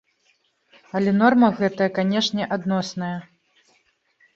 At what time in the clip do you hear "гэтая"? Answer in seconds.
1.61-1.89